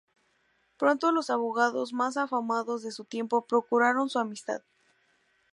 [0.79, 4.63] Pronto los abogados más afamados de su tiempo procuraron su amistad.